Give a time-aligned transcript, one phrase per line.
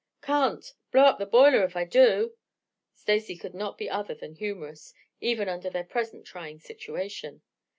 [0.23, 0.73] "Can't.
[0.91, 2.35] Blow up the boiler if I do,"
[2.95, 7.43] Stacy could not be other than humorous, even under their present trying situation.